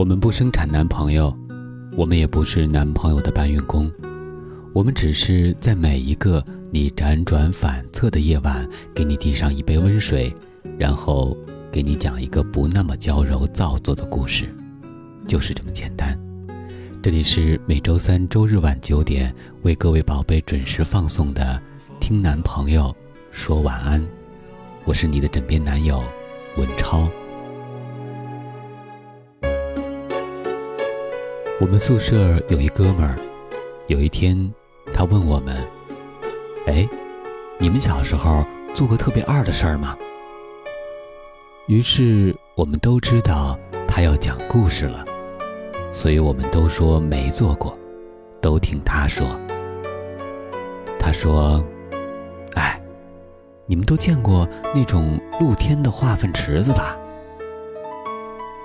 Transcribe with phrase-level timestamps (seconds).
[0.00, 1.30] 我们不生产男朋友，
[1.94, 3.92] 我们也不是男朋友的搬运工，
[4.72, 10.34] 我们只是在每一个你辗转反侧的夜晚，给你递上一杯温水，
[10.78, 11.36] 然后
[11.70, 14.48] 给你讲一个不那么娇柔造作的故事，
[15.28, 16.18] 就是这么简单。
[17.02, 19.30] 这里是每周三、周日晚九点
[19.64, 21.60] 为各位宝贝准时放送的
[22.00, 22.96] 《听男朋友
[23.30, 24.00] 说晚安》，
[24.86, 26.02] 我是你的枕边男友
[26.56, 27.06] 文超。
[31.60, 33.14] 我们宿舍有一哥们儿，
[33.86, 34.50] 有一天，
[34.94, 35.54] 他问我们
[36.66, 36.88] ：“哎，
[37.58, 38.42] 你们小时候
[38.74, 39.94] 做过特别二的事儿吗？”
[41.68, 45.04] 于是我们都知道他要讲故事了，
[45.92, 47.78] 所以我们都说没做过，
[48.40, 49.28] 都听他说。
[50.98, 51.62] 他说
[52.56, 52.80] ：“哎，
[53.66, 56.96] 你们都见过那种露天的化粪池子吧？”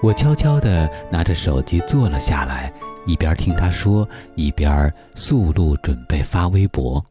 [0.06, 2.72] 我悄悄地拿着手机坐了下来，
[3.08, 7.04] 一边听他说，一边速录准备发微博。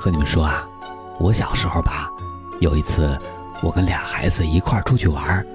[0.00, 0.66] 和你们说啊，
[1.20, 2.10] 我小时候吧，
[2.60, 3.14] 有一次
[3.62, 5.46] 我跟俩孩子一块出去玩，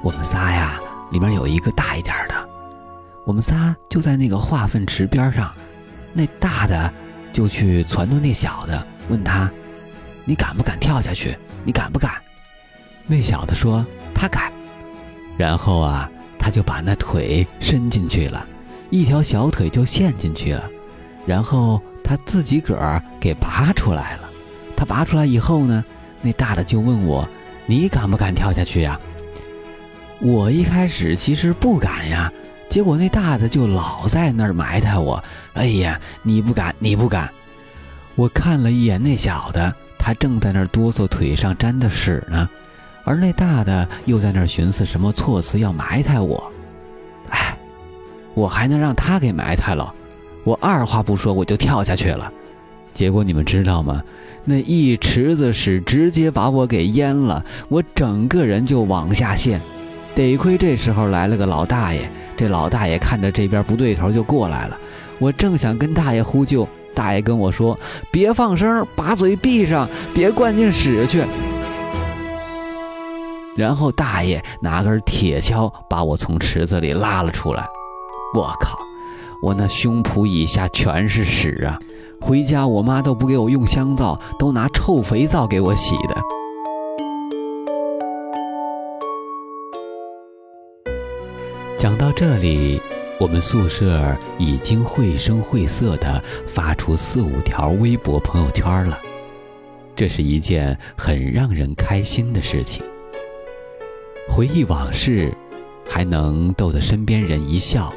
[0.00, 0.78] 我们仨呀，
[1.10, 2.48] 里面有一个大一点的，
[3.26, 5.52] 我们仨就在那个化粪池边上，
[6.12, 6.88] 那大的
[7.32, 9.50] 就去撺掇那小的，问他
[10.24, 11.36] ：“你敢不敢跳下去？
[11.64, 12.12] 你敢不敢？”
[13.08, 14.52] 那小的说：“他敢。”
[15.36, 18.46] 然后啊，他就把那腿伸进去了，
[18.90, 20.68] 一条小腿就陷进去了，
[21.26, 24.30] 然后他自己个儿给拔出来了。
[24.76, 25.84] 他拔出来以后呢，
[26.20, 27.28] 那大的就问我
[27.66, 28.98] ：“你敢不敢跳下去呀？”
[30.20, 32.32] 我一开始其实不敢呀，
[32.68, 35.22] 结果那大的就老在那儿埋汰我
[35.54, 37.30] ：“哎呀，你不敢，你不敢！”
[38.16, 42.48] 我看了一眼那小的，他正在那儿哆嗦，腿上沾的屎呢。
[43.04, 46.50] 而那大的又在那儿寻思什么措辞要埋汰我，
[47.28, 47.56] 哎，
[48.34, 49.92] 我还能让他给埋汰了？
[50.42, 52.32] 我二话不说我就跳下去了，
[52.92, 54.02] 结果你们知道吗？
[54.44, 59.60] 那一池子屎直接把我给淹了，我整个人就往下陷。
[60.14, 64.78] 得亏这时候来了个老大爷，这老大爷看着这边不对头就过来了。
[65.18, 67.78] 我正想跟大爷呼救，大爷跟我说
[68.12, 71.24] ：“别放声，把嘴闭上，别灌进屎去。”
[73.56, 77.66] 然后大爷拿根铁锹把我从池子里拉了出来，
[78.34, 78.78] 我靠，
[79.42, 81.78] 我那胸脯以下全是屎啊！
[82.20, 86.16] 回家我妈都不给我用香皂，都拿臭肥皂给我洗的。
[91.78, 92.80] 讲到这里，
[93.20, 98.98] 我们宿舍已经绘声绘色地发出四五条微博朋友圈了，
[99.94, 102.82] 这是一件很让人开心的事情。
[104.28, 105.32] 回忆往事，
[105.88, 107.92] 还能逗得身边人一笑。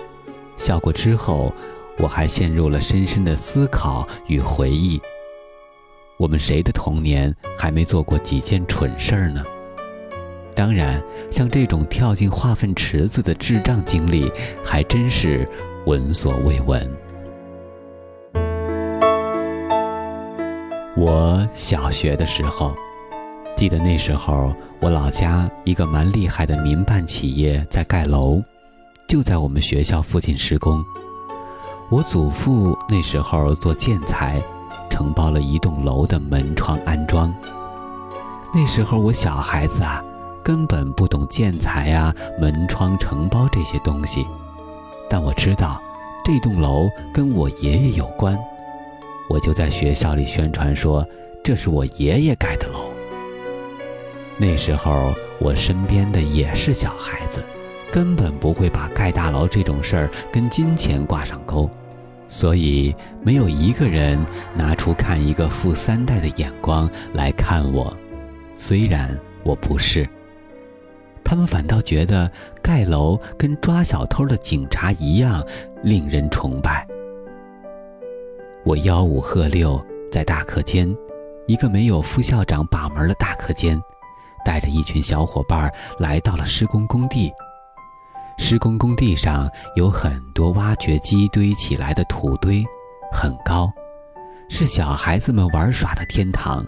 [0.55, 1.53] 笑过之后，
[1.97, 5.01] 我还陷入了深深的思考与回忆。
[6.17, 9.43] 我们谁的童年还没做过几件蠢事儿呢？
[10.55, 11.01] 当然，
[11.31, 14.31] 像这种跳进化粪池子的智障经历，
[14.63, 15.47] 还真是
[15.85, 16.91] 闻所未闻。
[20.95, 22.75] 我小学的时候。
[23.57, 28.39] 记得那时候，我老家一个蛮厉害的民办企业在盖楼，
[29.07, 30.85] 就在我们学校附近施工。
[31.89, 34.39] 我祖父那时候做建材，
[34.91, 37.33] 承包了一栋楼的门窗安装。
[38.53, 40.03] 那时候我小孩子啊，
[40.43, 44.23] 根本不懂建材啊、门窗承包这些东西，
[45.09, 45.81] 但我知道
[46.23, 48.37] 这栋楼跟我爷爷有关，
[49.27, 51.03] 我就在学校里宣传说
[51.43, 52.81] 这是我爷爷盖的楼。
[54.39, 57.43] 那时候我身边的也是小孩子，
[57.91, 61.67] 根本不会把盖大楼这种事儿跟金钱挂上钩，
[62.27, 67.95] 所以没有一个人拿出看一个富三代的眼光来看我。
[68.55, 70.07] 虽然我不是，
[71.23, 72.31] 他们反倒觉得
[72.61, 75.43] 盖楼跟抓小偷的警察一样
[75.83, 76.87] 令人崇拜。
[78.63, 80.95] 我吆五喝六，在大课间，
[81.47, 83.81] 一个没有副校长把门的大课间。
[84.47, 87.29] 带着一群小伙伴来到了施工工地。
[88.37, 92.63] 施工工地上有很多挖掘机堆起来的土堆，
[93.11, 93.69] 很高，
[94.47, 96.65] 是小孩子们玩耍的天堂。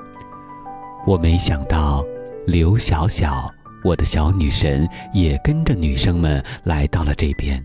[1.08, 2.04] 我没想到，
[2.46, 3.50] 刘小小，
[3.86, 7.64] 我的小女神，也跟着女生们来到了这边。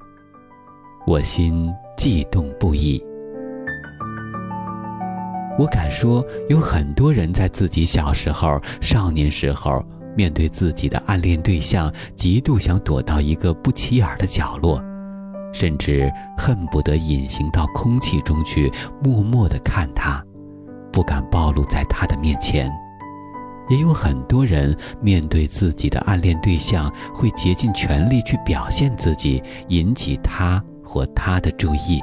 [1.08, 3.04] 我心悸动不已。
[5.58, 9.84] 我敢说，有很多人在自己小时候、少年时候。
[10.16, 14.82] 面对自己的暗恋对象，极度想躲到一个不起眼的角落，
[15.52, 18.72] 甚至恨不得隐形到空气中去，
[19.02, 20.22] 默默地看他，
[20.92, 22.70] 不敢暴露在他的面前。
[23.70, 31.98] 也有很多人面对自己的暗恋对象，会竭尽全力去表现自己，引起他或她的注意，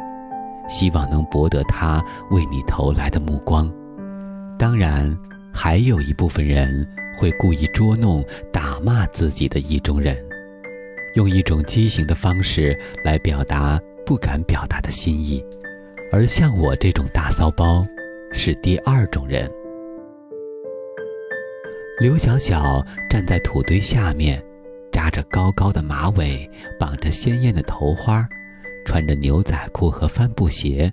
[0.68, 3.72] 希望能博得他为你投来的目光。
[4.58, 5.16] 当然，
[5.54, 6.88] 还有一部分人
[7.22, 10.18] 会故意捉弄、打骂自己的意中人，
[11.14, 15.46] 用一种畸形的方式来表达不敢表达的心意。
[16.12, 17.86] 而像我这种大骚包，
[18.34, 19.48] 是第二种人。
[22.00, 24.44] 刘小小站在土堆下面，
[24.92, 28.28] 扎着高高的马尾，绑着鲜艳的头花，
[28.84, 30.92] 穿着牛仔裤和帆布鞋，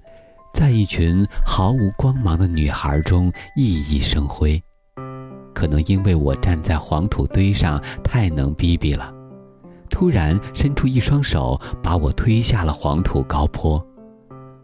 [0.53, 4.63] 在一群毫无光芒的女孩中熠熠生辉。
[5.59, 9.13] 可能因为我站在黄土堆上太能逼逼了，
[9.91, 13.85] 突然伸出一双手把我推下了黄土高坡，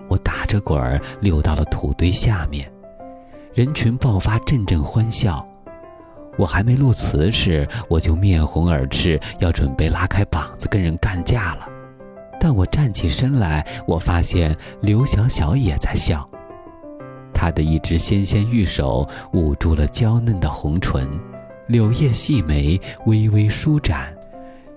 [0.08, 2.73] 我打着滚儿溜到了土堆下面，
[3.55, 5.44] 人群爆发阵阵欢笑。
[6.38, 11.69] 我还没落词时，我就面红耳赤，要准备拉开膀子跟人干架了。
[12.38, 16.25] 但我站起身来，我发现刘小小也在笑。
[17.44, 21.06] 她的一只纤纤玉手捂住了娇嫩的红唇，
[21.67, 24.17] 柳叶细眉微微舒展，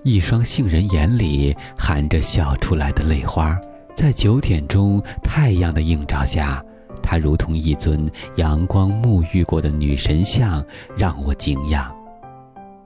[0.04, 3.58] 一双杏仁眼里含着笑出来的泪花，
[3.96, 6.62] 在九点钟太阳的映照下。
[7.02, 8.06] 她如同一尊
[8.36, 10.62] 阳光沐浴过的女神像，
[10.98, 11.90] 让我敬仰。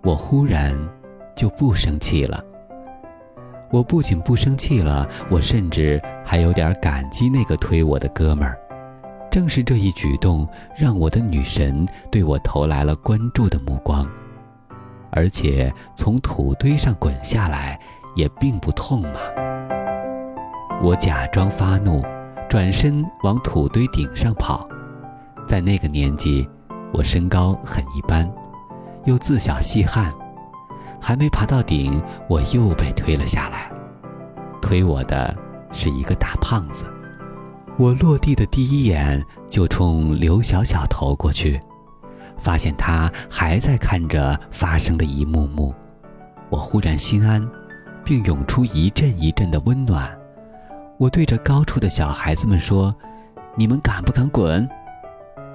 [0.03, 0.77] 我忽然
[1.35, 2.39] 就不生气了。
[3.71, 8.55] 我不仅不生气了，我甚至还有点感激那个推我的哥们儿。
[9.31, 14.05] 正是这一举动，让我的女神对我投来了关注的目光，
[15.09, 17.79] 而且从土堆上滚下来
[18.15, 19.19] 也并不痛嘛。
[20.83, 22.03] 我假装发怒。
[22.49, 24.67] 转身往土堆顶上跑，
[25.47, 26.45] 在那个年纪，
[26.91, 28.29] 我身高很一般，
[29.05, 30.13] 又自小细汉，
[30.99, 33.71] 还没爬到顶，我又被推了下来。
[34.61, 35.33] 推我的
[35.71, 36.83] 是一个大胖子，
[37.77, 41.59] 我落地的第一眼就冲刘小小投过去，
[42.37, 45.73] 发现他还在看着发生的一幕幕，
[46.49, 47.47] 我忽然心安，
[48.03, 50.15] 并涌出一阵一阵的温暖。
[50.97, 52.93] 我对着高处的小孩子们说
[53.55, 54.69] ：“你们敢不敢滚？”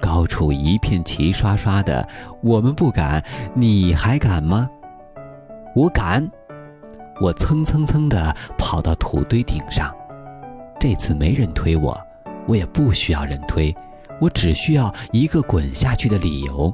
[0.01, 2.07] 高处一片齐刷刷的，
[2.43, 3.23] 我们不敢，
[3.53, 4.69] 你还敢吗？
[5.75, 6.29] 我敢！
[7.21, 9.95] 我蹭蹭蹭的跑到土堆顶上，
[10.79, 11.99] 这次没人推我，
[12.47, 13.75] 我也不需要人推，
[14.19, 16.73] 我只需要一个滚下去的理由。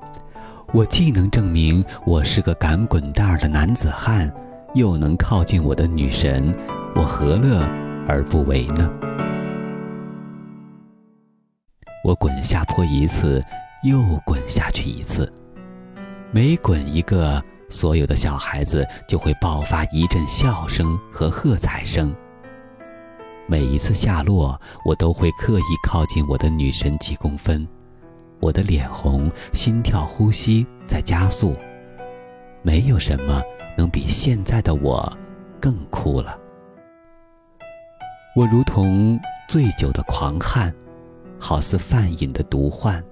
[0.72, 4.32] 我既能证明我是个敢滚蛋儿的男子汉，
[4.74, 6.56] 又能靠近我的女神，
[6.96, 7.68] 我何乐？
[8.06, 8.90] 而不为呢？
[12.04, 13.42] 我滚下坡一次，
[13.84, 15.32] 又滚下去一次，
[16.32, 22.14] 每滚一个，所有的小孩子就会爆发一阵笑声和喝彩声。
[23.46, 27.68] 每一次下落，我都会刻意靠近我的女神几公分，
[28.40, 31.56] 我的脸红，心跳、呼吸在加速。
[32.62, 33.42] 没有什么
[33.78, 35.12] 能比现在的我
[35.60, 36.40] 更酷了。
[38.36, 39.20] 我如同
[39.50, 40.74] 醉酒的狂汉，
[41.38, 43.04] 好似犯瘾的毒患，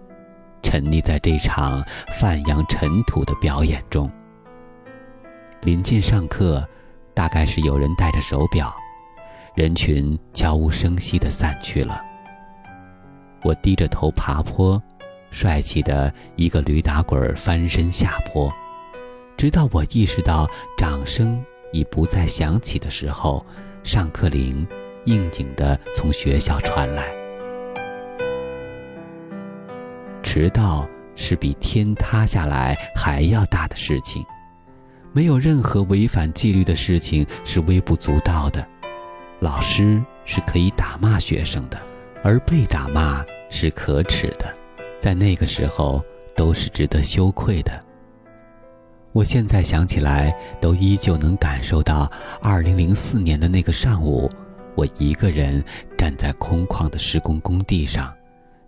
[0.64, 4.10] 沉溺在这场泛扬尘土的表演中。
[5.64, 6.64] 临近上课，
[7.14, 8.74] 大概是有人戴着手表，
[9.56, 12.02] 人群悄无声息地散去了。
[13.44, 14.82] 我低着头爬坡，
[15.30, 18.52] 帅气的一个驴打滚翻身下坡，
[19.38, 23.46] 直到我意识到掌声已不再响起的时候，
[23.84, 24.68] 上课铃。
[25.06, 27.12] 应景的从学校传来，
[30.22, 34.24] 迟到是比天塌下来还要大的事情。
[35.12, 38.64] 没有任何违反纪律的事情是微不足道的。
[39.42, 41.82] 老师是可以打骂学生的，
[42.24, 44.54] 而被打骂是可耻的，
[45.00, 46.00] 在那个时候
[46.36, 47.72] 都是值得羞愧的。
[49.14, 50.32] 我现在想起来，
[50.62, 54.30] 都依旧能感受到二零零四年的那个上午。
[54.76, 55.62] 我一个人
[55.98, 58.14] 站在空旷的施工工地上，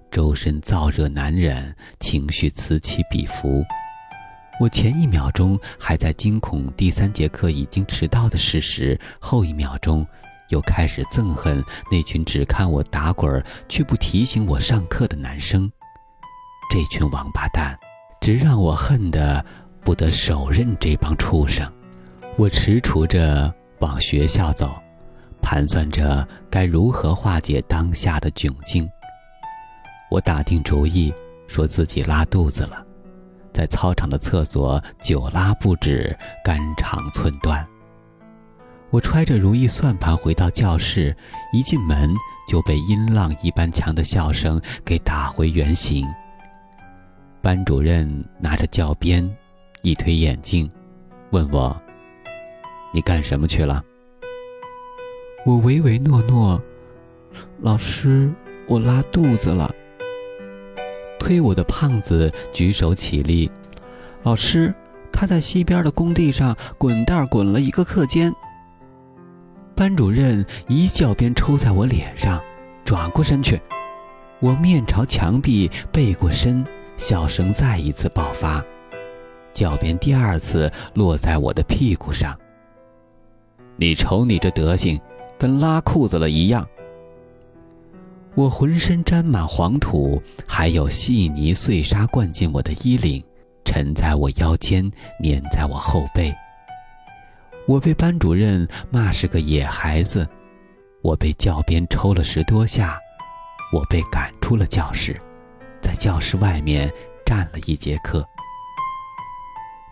[0.10, 3.64] 周身燥热难忍，情绪此起彼伏。
[4.60, 10.06] 我前一秒钟还在惊恐第三节课已经迟到的事实，后一秒钟
[10.50, 15.72] 又开始憎恨那群只看我打滚却不提醒我上课的男生。
[16.70, 17.78] 这群王八蛋，
[18.22, 19.44] 只让我恨得
[19.82, 21.66] 不得手刃这帮畜生。
[22.38, 24.74] 我踟蹰着往学校走，
[25.42, 28.90] 盘算着该如何化解当下的窘境。
[30.10, 31.14] 我打定主意，
[31.48, 32.84] 说自己拉肚子了，
[33.54, 37.64] 在操场的厕所久拉不止，肝肠寸断。
[38.94, 41.18] 我揣着如意算盘回到教室，
[41.52, 42.14] 一进门
[42.48, 46.08] 就被音浪一般强的笑声给打回原形。
[47.42, 49.28] 班主任拿着教鞭，
[49.82, 50.70] 一推眼镜，
[51.32, 51.76] 问我。
[52.94, 53.84] 你干什么去了？
[55.44, 56.62] 我唯唯诺诺。
[57.62, 58.32] 老师，
[58.68, 59.74] 我拉肚子了。
[61.20, 63.50] 推我的胖子举手起立。
[64.22, 64.72] 老师，
[65.12, 68.32] 他在西边的工地上滚蛋滚了一个课间。
[69.84, 72.42] 班主任一教鞭抽在我脸上，
[72.86, 73.60] 转过身去。
[74.40, 76.64] 我面朝墙壁，背过身，
[76.96, 78.64] 笑声再一次爆发。
[79.52, 82.34] 教鞭第二次落在我的屁股上。
[83.76, 84.98] 你瞅你这德行，
[85.38, 86.66] 跟拉裤子了一样。
[88.36, 93.22] 我浑身沾满黄土，还有细泥碎沙灌进我的衣领，
[93.66, 94.90] 沉在我腰间，
[95.22, 96.34] 粘在我后背。
[97.66, 100.28] 我被班主任骂是个野孩子，
[101.02, 103.00] 我被教鞭抽了十多下，
[103.72, 105.18] 我被赶出了教室，
[105.82, 106.92] 在教室外面
[107.26, 108.26] 站了一节课。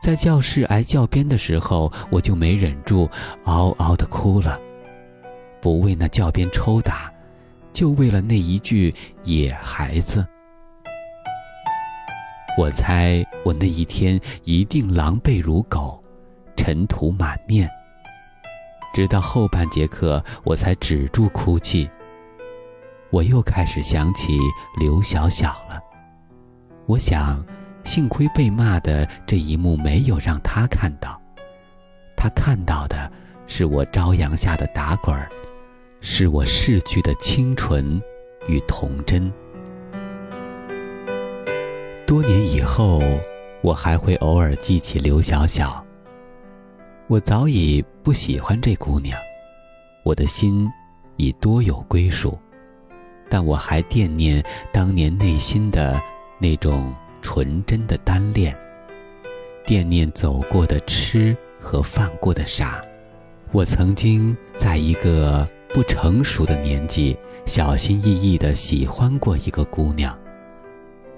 [0.02, 3.10] 在教室挨教鞭的时候，我就没忍住，
[3.46, 4.60] 嗷嗷的哭了。
[5.62, 7.10] 不为那教鞭抽打，
[7.72, 10.28] 就为了那一句“野孩子”。
[12.58, 16.04] 我猜我那一天一定狼狈如狗，
[16.62, 17.68] 尘土满面。
[18.94, 21.90] 直到后半节课，我才止住哭泣。
[23.10, 24.38] 我又开始想起
[24.80, 25.82] 刘小小了。
[26.86, 27.44] 我想。
[27.84, 31.20] 幸亏被骂的这一幕没有让他看到，
[32.16, 33.12] 他看到的
[33.48, 35.28] 是我朝阳下的打滚儿，
[36.00, 38.00] 是我逝去的清纯
[38.48, 39.34] 与童真。
[42.06, 43.02] 多年以后，
[43.64, 45.84] 我还会偶尔记起刘小小。
[47.12, 49.20] 我早已不喜欢这姑娘，
[50.06, 50.72] 我的心
[51.18, 52.40] 已多有归属，
[53.30, 54.42] 但我还惦念
[54.72, 56.02] 当年内心的
[56.40, 56.94] 那种。
[57.22, 58.58] 纯真的单恋，
[59.64, 62.84] 惦念走过的痴和犯过的傻。
[63.52, 67.16] 我曾经在一个不成熟的年纪，
[67.46, 70.18] 小心翼翼地喜欢过一个姑娘。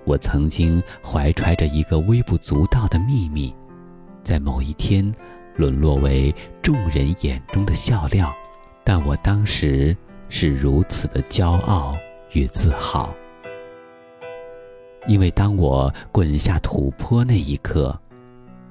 [0.03, 3.55] 我曾经怀揣着一个微不足道的秘密，
[4.25, 5.09] 在某一天，
[5.55, 8.33] 沦落为众人眼中的笑料。
[8.83, 9.95] 但我当时
[10.27, 11.95] 是如此的骄傲
[12.33, 13.13] 与自豪。
[15.07, 17.97] 因为当我滚下土坡那一刻，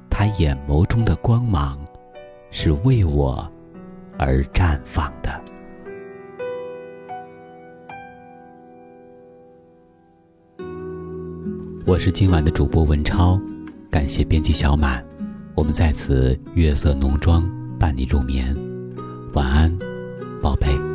[0.09, 1.79] 他眼眸中的光芒，
[2.51, 3.47] 是为我
[4.19, 5.41] 而绽放的。
[11.87, 13.39] 我是今晚的主播文超，
[13.91, 15.05] 感谢编辑小满，
[15.55, 18.57] 我们在此月色浓妆伴你入眠，
[19.35, 19.79] 晚安，
[20.41, 20.92] 宝贝。